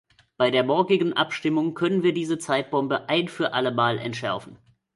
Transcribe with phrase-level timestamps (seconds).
[0.35, 4.57] Bei der morgigen Abstimmung können wir diese Zeitbombe ein für alle Mal entschärfen.